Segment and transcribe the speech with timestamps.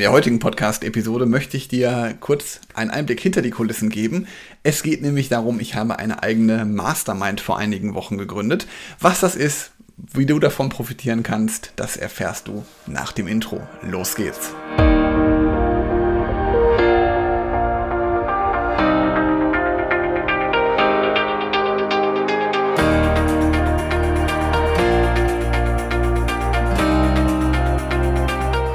[0.00, 4.28] In der heutigen Podcast-Episode möchte ich dir kurz einen Einblick hinter die Kulissen geben.
[4.62, 8.66] Es geht nämlich darum, ich habe eine eigene Mastermind vor einigen Wochen gegründet.
[8.98, 13.60] Was das ist, wie du davon profitieren kannst, das erfährst du nach dem Intro.
[13.82, 14.54] Los geht's!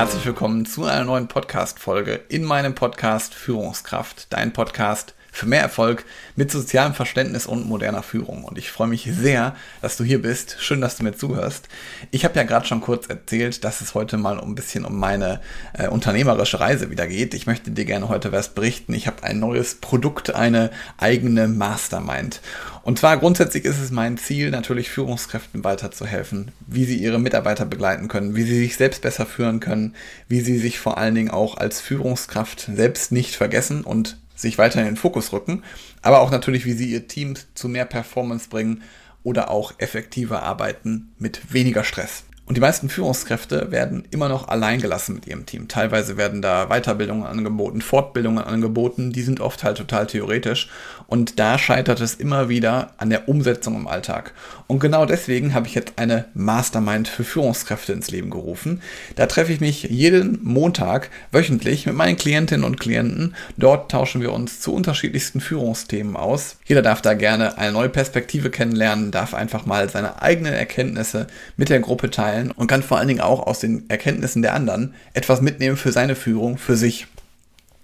[0.00, 6.04] Herzlich willkommen zu einer neuen Podcast-Folge in meinem Podcast Führungskraft, dein Podcast für mehr Erfolg
[6.36, 8.44] mit sozialem Verständnis und moderner Führung.
[8.44, 10.56] Und ich freue mich sehr, dass du hier bist.
[10.60, 11.68] Schön, dass du mir zuhörst.
[12.10, 15.40] Ich habe ja gerade schon kurz erzählt, dass es heute mal ein bisschen um meine
[15.74, 17.34] äh, unternehmerische Reise wieder geht.
[17.34, 18.94] Ich möchte dir gerne heute was berichten.
[18.94, 22.40] Ich habe ein neues Produkt, eine eigene Mastermind.
[22.82, 28.08] Und zwar grundsätzlich ist es mein Ziel, natürlich Führungskräften weiterzuhelfen, wie sie ihre Mitarbeiter begleiten
[28.08, 29.94] können, wie sie sich selbst besser führen können,
[30.28, 34.80] wie sie sich vor allen Dingen auch als Führungskraft selbst nicht vergessen und sich weiter
[34.80, 35.62] in den Fokus rücken,
[36.02, 38.82] aber auch natürlich, wie sie ihr Team zu mehr Performance bringen
[39.22, 42.24] oder auch effektiver arbeiten mit weniger Stress.
[42.50, 45.68] Und die meisten Führungskräfte werden immer noch allein gelassen mit ihrem Team.
[45.68, 50.68] Teilweise werden da Weiterbildungen angeboten, Fortbildungen angeboten, die sind oft halt total theoretisch.
[51.06, 54.32] Und da scheitert es immer wieder an der Umsetzung im Alltag.
[54.66, 58.82] Und genau deswegen habe ich jetzt eine Mastermind für Führungskräfte ins Leben gerufen.
[59.14, 63.36] Da treffe ich mich jeden Montag wöchentlich mit meinen Klientinnen und Klienten.
[63.58, 66.56] Dort tauschen wir uns zu unterschiedlichsten Führungsthemen aus.
[66.64, 71.68] Jeder darf da gerne eine neue Perspektive kennenlernen, darf einfach mal seine eigenen Erkenntnisse mit
[71.68, 74.94] der Gruppe teilen teilen und kann vor allen Dingen auch aus den Erkenntnissen der anderen
[75.14, 77.06] etwas mitnehmen für seine Führung, für sich.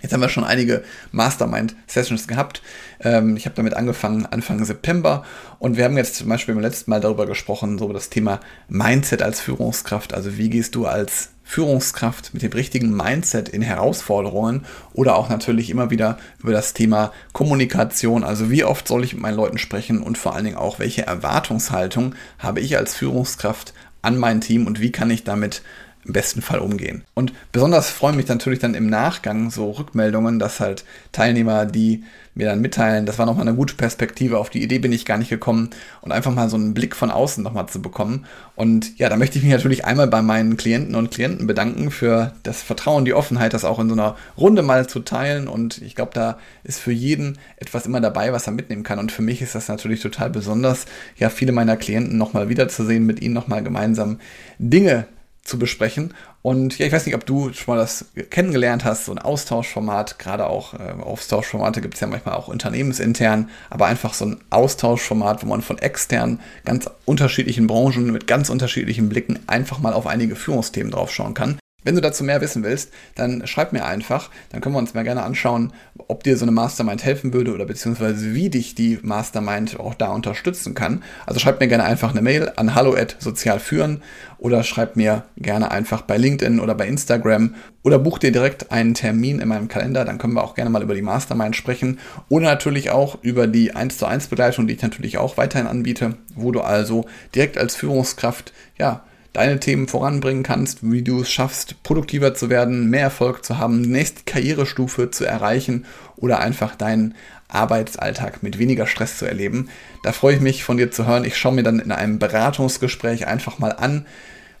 [0.00, 2.62] Jetzt haben wir schon einige Mastermind-Sessions gehabt.
[3.00, 5.24] Ähm, ich habe damit angefangen Anfang September
[5.58, 8.38] und wir haben jetzt zum Beispiel beim letzten Mal darüber gesprochen, so das Thema
[8.68, 10.14] Mindset als Führungskraft.
[10.14, 15.70] Also wie gehst du als Führungskraft mit dem richtigen Mindset in Herausforderungen oder auch natürlich
[15.70, 18.22] immer wieder über das Thema Kommunikation.
[18.22, 21.06] Also wie oft soll ich mit meinen Leuten sprechen und vor allen Dingen auch, welche
[21.06, 23.72] Erwartungshaltung habe ich als Führungskraft
[24.02, 25.62] an mein Team und wie kann ich damit
[26.08, 27.04] im besten Fall umgehen.
[27.14, 32.02] Und besonders freuen mich natürlich dann im Nachgang so Rückmeldungen, dass halt Teilnehmer, die
[32.34, 35.18] mir dann mitteilen, das war nochmal eine gute Perspektive, auf die Idee bin ich gar
[35.18, 35.70] nicht gekommen
[36.00, 38.26] und einfach mal so einen Blick von außen nochmal zu bekommen.
[38.54, 42.32] Und ja, da möchte ich mich natürlich einmal bei meinen Klienten und Klienten bedanken für
[42.44, 45.48] das Vertrauen, die Offenheit, das auch in so einer Runde mal zu teilen.
[45.48, 49.00] Und ich glaube, da ist für jeden etwas immer dabei, was er mitnehmen kann.
[49.00, 50.86] Und für mich ist das natürlich total besonders,
[51.16, 54.20] ja, viele meiner Klienten nochmal wiederzusehen, mit ihnen nochmal gemeinsam
[54.58, 55.06] Dinge
[55.48, 56.14] zu besprechen.
[56.42, 60.18] Und ja, ich weiß nicht, ob du schon mal das kennengelernt hast, so ein Austauschformat,
[60.18, 65.42] gerade auch äh, Austauschformate gibt es ja manchmal auch unternehmensintern, aber einfach so ein Austauschformat,
[65.42, 70.36] wo man von extern ganz unterschiedlichen Branchen mit ganz unterschiedlichen Blicken einfach mal auf einige
[70.36, 71.58] Führungsthemen draufschauen kann.
[71.88, 74.28] Wenn du dazu mehr wissen willst, dann schreib mir einfach.
[74.50, 75.72] Dann können wir uns mal gerne anschauen,
[76.06, 80.08] ob dir so eine Mastermind helfen würde oder beziehungsweise wie dich die Mastermind auch da
[80.08, 81.02] unterstützen kann.
[81.24, 84.02] Also schreib mir gerne einfach eine Mail an hallo@sozialführen
[84.36, 88.92] oder schreib mir gerne einfach bei LinkedIn oder bei Instagram oder buch dir direkt einen
[88.92, 90.04] Termin in meinem Kalender.
[90.04, 93.74] Dann können wir auch gerne mal über die Mastermind sprechen oder natürlich auch über die
[93.74, 97.76] 1 zu 1 Begleitung, die ich natürlich auch weiterhin anbiete, wo du also direkt als
[97.76, 103.44] Führungskraft ja deine Themen voranbringen kannst, wie du es schaffst, produktiver zu werden, mehr Erfolg
[103.44, 105.84] zu haben, die nächste Karrierestufe zu erreichen
[106.16, 107.14] oder einfach deinen
[107.48, 109.68] Arbeitsalltag mit weniger Stress zu erleben.
[110.02, 111.24] Da freue ich mich von dir zu hören.
[111.24, 114.06] Ich schaue mir dann in einem Beratungsgespräch einfach mal an,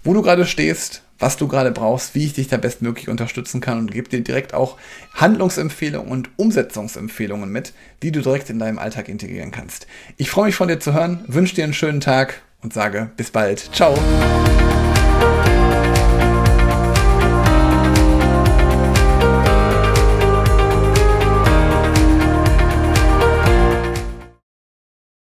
[0.04, 3.78] wo du gerade stehst, was du gerade brauchst, wie ich dich da bestmöglich unterstützen kann
[3.78, 4.78] und gebe dir direkt auch
[5.14, 9.86] Handlungsempfehlungen und Umsetzungsempfehlungen mit, die du direkt in deinem Alltag integrieren kannst.
[10.16, 13.30] Ich freue mich von dir zu hören, wünsche dir einen schönen Tag und sage bis
[13.30, 13.58] bald.
[13.74, 13.94] Ciao.